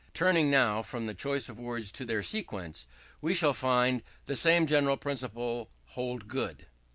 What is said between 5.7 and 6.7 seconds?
hold good.